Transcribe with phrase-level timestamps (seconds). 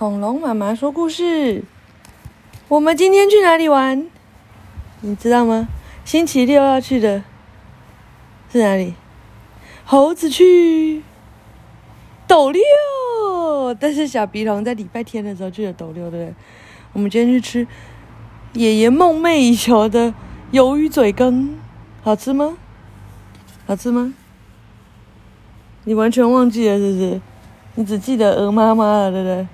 [0.00, 1.62] 恐龙妈妈说故事。
[2.68, 4.06] 我们今天去哪里玩？
[5.02, 5.68] 你知道吗？
[6.06, 7.22] 星期六要去的
[8.50, 8.94] 是哪里？
[9.84, 11.02] 猴子去
[12.26, 12.62] 斗六，
[13.78, 16.34] 但是小鼻龙在礼拜天的时候去了斗六，对不对？
[16.94, 17.68] 我们今天去吃
[18.54, 20.14] 爷爷梦寐以求的
[20.50, 21.58] 鱿鱼嘴羹，
[22.02, 22.56] 好吃吗？
[23.66, 24.14] 好吃吗？
[25.84, 27.20] 你完全忘记了是不是？
[27.74, 29.46] 你只记得鹅妈妈了，对不对？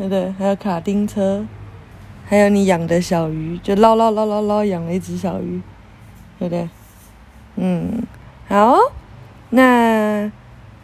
[0.00, 0.32] 对不对？
[0.38, 1.44] 还有卡丁车，
[2.26, 5.60] 还有你养的小鱼，就捞捞捞捞捞养了一只小鱼，
[6.38, 6.66] 对不对？
[7.56, 8.02] 嗯，
[8.48, 8.78] 好，
[9.50, 10.32] 那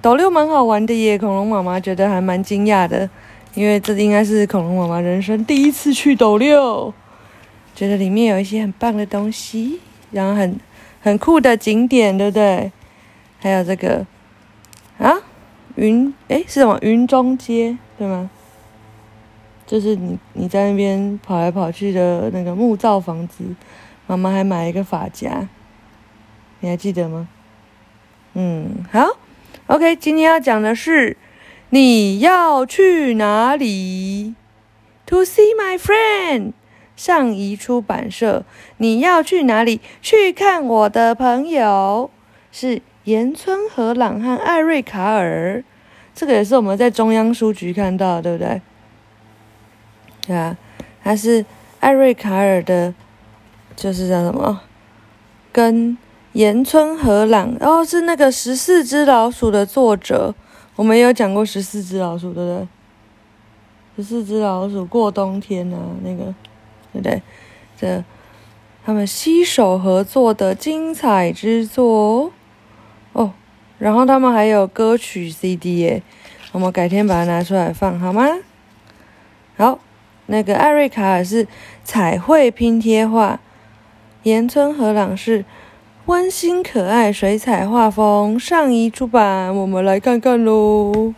[0.00, 3.10] 斗六蛮好玩的耶，恐龙妈妈觉得还蛮惊讶的，
[3.54, 6.94] 因为这应该是恐龙妈妈人生第一次去斗六，
[7.74, 9.80] 觉得里面有一些很棒的东西，
[10.12, 10.60] 然后很
[11.00, 12.70] 很酷的景点，对不对？
[13.40, 14.06] 还有这个
[14.98, 15.12] 啊，
[15.74, 18.30] 云诶，是什么云中街对吗？
[19.70, 23.44] 就是你你在那边跑来跑去的那个木造房子，
[24.08, 25.46] 妈妈还买一个发夹，
[26.58, 27.28] 你还记得吗？
[28.34, 29.16] 嗯，好
[29.68, 31.16] ，OK，今天要讲的是
[31.68, 34.34] 你要去哪里
[35.06, 36.50] ？To see my friend，
[36.96, 38.44] 上移出版社。
[38.78, 39.80] 你要去哪里？
[40.02, 42.10] 去看我的朋友，
[42.50, 45.62] 是岩村和朗和艾瑞卡尔。
[46.12, 48.60] 这个也是我们在中央书局看到，对不对？
[50.26, 50.56] 对啊，
[51.02, 51.44] 他是
[51.80, 52.94] 艾瑞卡尔的，
[53.74, 54.60] 就是叫什么？
[55.52, 55.98] 跟
[56.32, 60.34] 岩村和朗，然后是那个十四只老鼠的作者。
[60.76, 62.68] 我们有讲过十四只老鼠，对不对？
[63.96, 66.32] 十四只老鼠过冬天啊，那个
[66.92, 67.20] 对不对？
[67.76, 68.04] 这
[68.84, 72.32] 他们携手合作的精彩之作
[73.12, 73.32] 哦。
[73.78, 76.02] 然后他们还有歌曲 CD 耶，
[76.52, 78.28] 我们改天把它拿出来放好吗？
[79.56, 79.78] 好。
[80.30, 81.48] 那个艾瑞卡尔是
[81.82, 83.40] 彩绘拼贴画，
[84.22, 85.44] 岩村和朗是
[86.06, 88.38] 温馨可爱水彩画风。
[88.38, 91.12] 上一出版，我们来看看喽。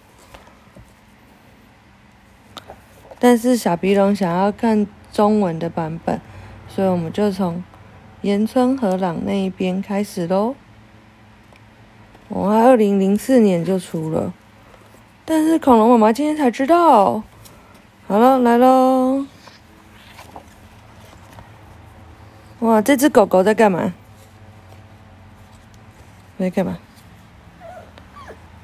[3.19, 6.19] 但是小鼻龙想要看中文的版本，
[6.67, 7.63] 所以我们就从
[8.23, 10.55] 岩村和朗那一边开始喽。
[12.29, 14.33] 我二零零四年就出了，
[15.27, 17.23] 但是恐龙妈妈今天才知道。
[18.13, 19.25] 好了，来喽！
[22.59, 23.95] 哇，这只狗狗在干嘛？
[26.39, 26.77] 在干嘛？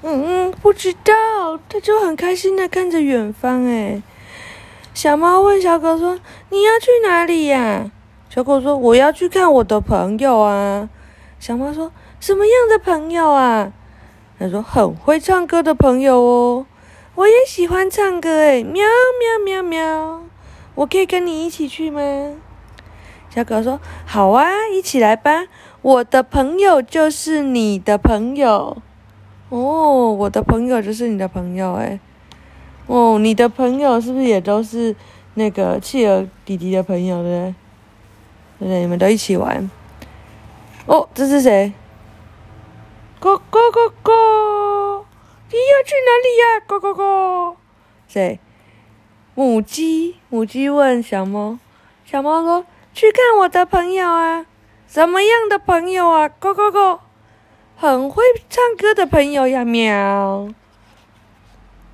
[0.02, 3.64] 嗯嗯，不知道，它就很开心的看着远方。
[3.64, 4.02] 哎，
[4.92, 6.20] 小猫问小狗说
[6.52, 7.90] ：“你要去哪里呀？”
[8.28, 10.90] 小狗说：“我要去看我的朋友啊。”
[11.40, 13.72] 小猫说：“什么样的朋友啊？”
[14.38, 16.66] 他说：“很会唱歌的朋友哦。”
[17.48, 18.84] 喜欢唱歌诶，喵
[19.18, 20.20] 喵喵喵！
[20.74, 22.02] 我可以跟你一起去吗？
[23.30, 25.46] 小狗说：“好啊，一起来吧。”
[25.80, 28.76] 我的朋友就是你的朋友
[29.48, 31.98] 哦，我的朋友就是你的朋友诶。
[32.86, 34.94] 哦，你的朋友是不是也都是
[35.32, 37.54] 那个企鹅弟弟的朋友对
[38.58, 38.80] 不对？
[38.80, 39.70] 你们都一起玩。
[40.84, 41.72] 哦，这是谁？
[43.18, 44.12] 哥哥哥哥。
[45.50, 46.60] 你要去哪里呀？
[46.66, 47.56] 哥哥哥，
[48.06, 48.38] 谁？
[49.34, 51.58] 母鸡，母鸡问小猫。
[52.04, 54.44] 小猫说：“去看我的朋友啊，
[54.86, 56.28] 什么样的朋友啊？
[56.28, 57.00] 哥哥哥，
[57.76, 60.48] 很会唱歌的朋友呀，喵。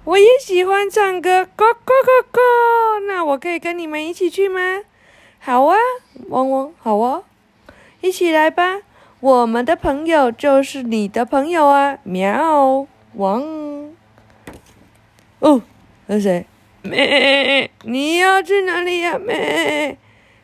[0.03, 2.41] 我也喜欢唱歌，哥哥哥哥，
[3.07, 4.83] 那我可以跟你们一起去吗？
[5.39, 5.77] 好啊，
[6.29, 7.23] 汪汪，好啊，
[8.01, 8.81] 一起来吧。
[9.21, 13.43] 我们的朋友就是你的朋友啊，喵。”王，
[15.39, 15.63] 哦，
[16.07, 16.47] 那谁？
[16.83, 19.19] 妹，你要去哪里呀？
[19.19, 19.97] 妹，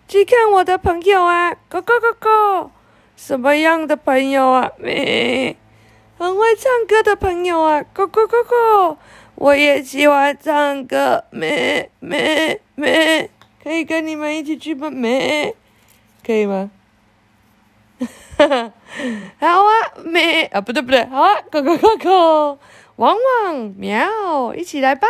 [0.07, 1.55] 去看我的朋友啊！
[1.69, 2.71] 哥哥哥哥，
[3.17, 4.71] 什么样的朋友啊？
[4.79, 5.57] 妹，
[6.17, 7.83] 很会唱歌的朋友啊！
[7.93, 8.97] 哥哥哥哥，
[9.35, 11.25] 我也喜欢唱歌。
[11.31, 13.31] 妹妹妹，
[13.63, 14.91] 可以跟你们一起去吗？
[14.91, 15.55] 妹，
[16.25, 16.71] 可以吗？
[19.39, 19.71] 好啊，
[20.05, 22.59] 咩啊，不对不对，好啊，哥哥哥哥，
[22.97, 23.15] 汪
[23.45, 25.07] 汪喵，一起来吧，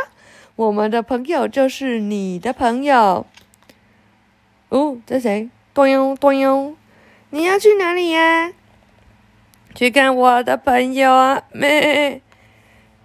[0.57, 3.27] 我们的朋友就是你的朋友。
[4.69, 5.49] 哦，这谁？
[5.73, 6.75] 咚哟咚哟，
[7.31, 8.53] 你要去哪里呀？
[9.75, 12.21] 去看我的朋友啊，咩？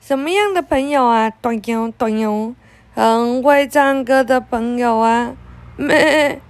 [0.02, 1.30] 什么样的朋友啊？
[1.30, 2.56] 咚哟咚哟，
[2.94, 5.36] 很会唱歌的朋友啊，
[5.78, 6.42] 咩？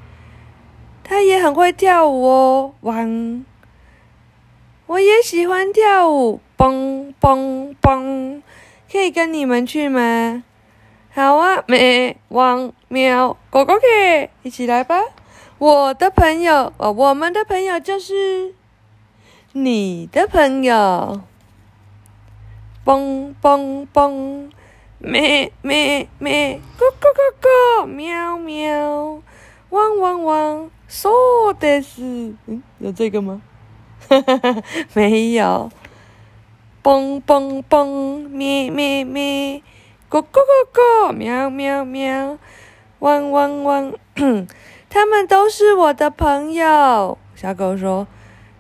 [1.07, 3.46] 他也很会跳舞哦，汪。
[4.88, 8.42] 我也喜欢跳舞，蹦蹦蹦，
[8.92, 10.44] 可以跟你们去吗？
[11.13, 15.00] 好啊，咩汪喵狗狗给，一起来吧！
[15.60, 18.56] 我的朋友，哦，我们的朋友就是
[19.54, 21.22] 你的朋友。
[22.84, 24.51] 蹦蹦蹦，
[25.00, 29.22] 咩咩咩，咕咕咕咕，喵喵，
[30.88, 33.42] 说的是，嗯，有这个吗？
[34.08, 35.72] 哈哈哈，没有。
[36.82, 39.64] 蹦蹦蹦，咩咩咩，
[40.08, 42.38] 咕咕咕咕，喵喵喵，
[43.00, 43.94] 汪汪汪，
[44.88, 47.18] 他们都是我的朋友。
[47.34, 48.06] 小狗说：“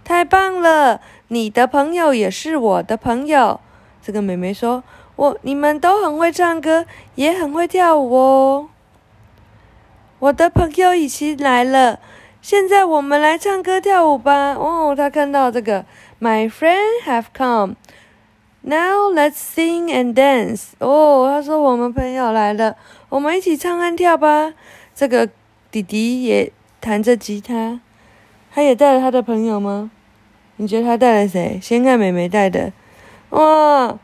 [0.03, 3.59] 太棒了，你的朋友也是我的朋友。”
[4.01, 4.83] 这个妹妹说
[5.15, 8.69] ：“我你们都很会唱歌，也很会跳舞哦。”
[10.17, 11.99] 我的朋友已经来了，
[12.45, 14.53] 现在我们来唱歌跳舞吧。
[14.53, 15.83] 哦，他看到这个
[16.21, 17.75] ，My friend have come.
[18.61, 20.73] Now let's sing and dance.
[20.77, 22.75] 哦，他说我们朋友来了，
[23.09, 24.53] 我们一起唱和跳吧。
[24.93, 25.27] 这个
[25.71, 27.79] 弟弟也弹着吉他，
[28.53, 29.89] 他也带了他的朋友吗？
[30.57, 31.59] 你觉得他带了谁？
[31.59, 32.71] 先看美美带的。
[33.31, 33.97] 哇，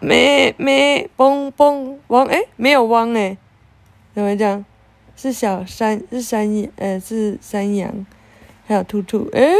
[0.00, 3.36] 咩咩嘣嘣汪哎，没有汪哎，
[4.12, 4.64] 怎么讲？
[5.16, 8.06] 是小山，是山羊，呃，是山羊，
[8.66, 9.52] 还有兔兔哎，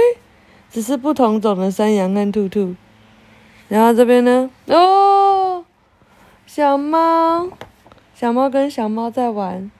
[0.70, 2.74] 只是不同种的山羊跟兔兔。
[3.68, 4.50] 然后这边呢？
[4.66, 5.64] 哦，
[6.46, 7.48] 小猫，
[8.14, 9.70] 小猫跟小猫在玩，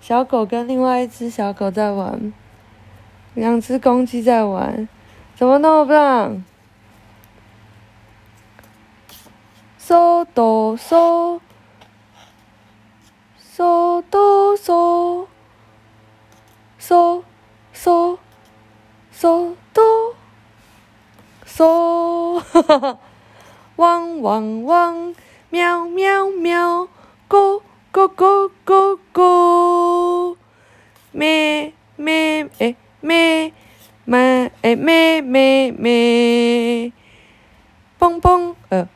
[0.00, 2.32] 小狗跟另外一只小狗在玩，
[3.34, 4.88] 两只公鸡在玩，
[5.34, 6.44] 怎么那么棒？
[9.80, 11.40] 嗦哆嗦，
[13.60, 15.26] 嗦哆嗦，
[16.80, 17.22] 嗦
[17.74, 18.16] 嗦
[19.12, 20.14] 嗦哆
[21.46, 22.98] 嗦，哈哈！
[23.76, 25.14] 汪汪汪，
[25.50, 26.88] 喵喵喵，
[27.28, 27.60] 咕
[27.92, 30.36] 咕咕咕咕，
[31.12, 33.52] 咩咩诶咩
[34.06, 36.92] 咩诶咩咩咩，
[37.98, 38.88] 蹦蹦呃。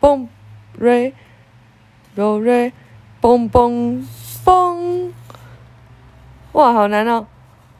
[0.00, 0.28] 蹦，
[0.76, 1.14] 瑞，
[2.16, 2.72] 瑞瑞，
[3.22, 4.04] 嘣嘣
[4.44, 5.12] 嘣！
[6.50, 7.28] 哇，好难哦！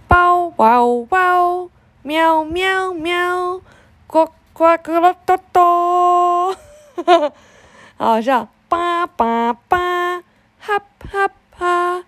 [0.06, 1.69] 包包包，
[2.03, 3.61] 喵喵喵，
[4.06, 7.33] 呱呱呱啦哒哒，哈哈，
[7.99, 8.47] 好笑！
[8.69, 10.23] 叭叭叭，
[10.61, 10.81] 哈
[11.11, 12.05] 哈哈！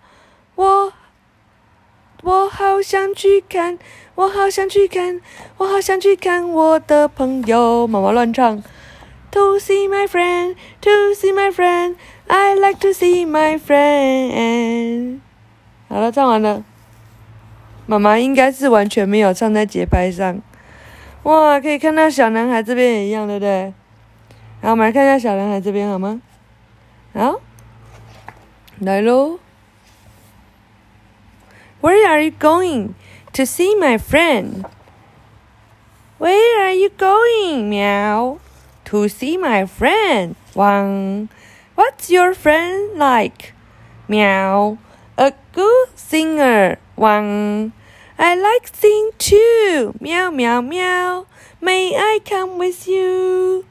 [0.55, 0.93] 我
[2.23, 3.77] 我好想去看，
[4.15, 5.19] 我好想去看，
[5.57, 7.85] 我好想去看我的朋友。
[7.85, 8.63] 妈妈乱唱。
[9.31, 15.19] To see my friend, to see my friend, I like to see my friend。
[15.87, 16.63] 好了，唱完了。
[17.85, 20.41] 妈妈应该是完全没有唱在节拍上。
[21.23, 23.73] 哇，可以看到小男孩这边也一样，对不对？
[24.61, 26.21] 好，我们来看一下小男孩这边好吗？
[27.13, 27.39] 好，
[28.79, 29.39] 来喽。
[31.81, 32.93] Where are you going
[33.33, 34.65] to see my friend?
[36.17, 38.39] Where are you going, meow?
[38.85, 40.35] to see my friend.
[40.55, 41.27] 汪
[41.75, 43.53] what's your friend like?
[44.07, 44.77] Meow,
[45.17, 46.77] a good singer.
[46.95, 47.73] Wang,
[48.17, 49.95] I like sing too.
[49.99, 51.27] Meow, meow, meow.
[51.61, 53.65] May I come with you?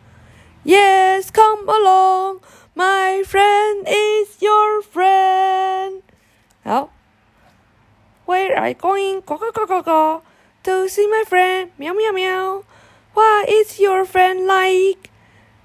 [0.63, 2.41] Yes, come along.
[2.75, 6.03] My friend is your friend.
[6.67, 6.91] Oh,
[8.27, 9.21] where are you going?
[9.21, 10.23] Go, go, go, go, go.
[10.65, 11.71] To see my friend.
[11.79, 12.65] Meow, meow, meow.
[13.13, 15.11] What is your friend like?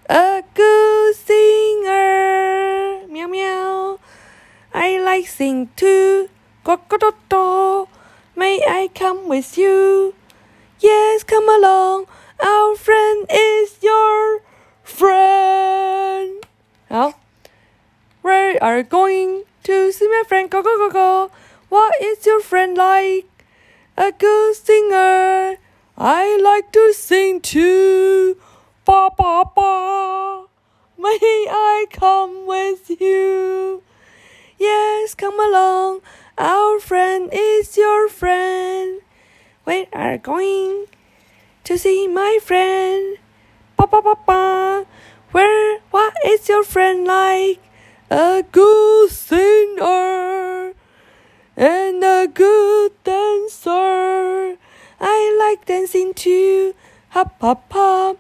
[0.10, 3.06] A good singer.
[3.10, 4.00] Meow meow.
[4.74, 6.30] I like sing too.
[6.64, 6.90] Quack
[8.36, 10.16] May I come with you?
[10.80, 12.08] Yes, come along.
[12.44, 14.42] Our friend is your
[14.82, 16.42] friend.
[16.90, 17.14] Now,
[18.24, 20.50] where are you going to see my friend?
[20.50, 21.32] Go go go go.
[21.70, 23.30] What is your friend like?
[23.96, 25.58] A good singer.
[26.00, 28.38] I like to sing too.
[28.90, 30.50] Ba ba ba.
[30.98, 33.84] May I come with you?
[34.58, 36.02] Yes, come along.
[36.40, 39.06] Our friend is your friend.
[39.64, 40.90] Where are going
[41.66, 43.22] to see my friend?
[43.78, 44.90] Ba ba ba ba.
[45.38, 45.86] Where?
[45.94, 47.62] What is your friend like?
[48.10, 50.74] A good singer
[51.54, 54.58] and a good dancer.
[54.98, 56.74] I like dancing too.
[57.14, 58.18] Hop, hop, hop.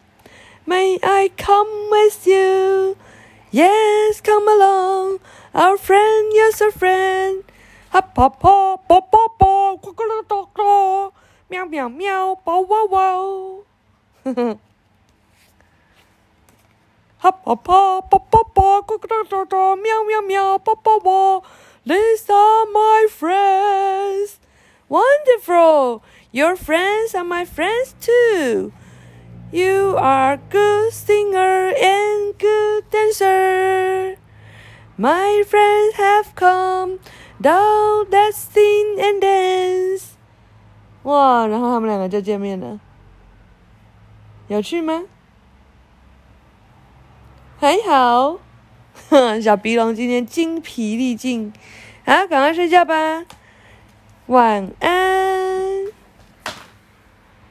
[0.69, 2.95] May I come with you?
[3.49, 5.17] Yes, come along.
[5.51, 7.41] Our friend, yes, our friend.
[7.89, 9.81] Hop, hop, hop, pop, pop, pop,
[10.53, 11.13] quack,
[11.49, 13.65] meow, meow, meow, bow, wow, wow.
[17.17, 21.41] 哈啪啪啪啪啪，呱呱哒哒哒，喵喵喵，叭叭叭。
[21.83, 24.37] These are my friends.
[24.87, 26.03] Wonderful.
[26.31, 28.71] Your friends are my friends too.
[29.51, 34.15] You are good singer and good dancer.
[34.95, 36.99] My friends have come
[37.41, 40.11] down that sing and dance.
[41.01, 42.79] 哇，然后他们两个就见面了，
[44.49, 45.05] 有趣吗？
[47.59, 48.37] 还好，
[49.09, 51.51] 哼小鼻龙今天精疲力尽，
[52.05, 53.25] 好，赶快睡觉吧，
[54.27, 55.28] 晚安。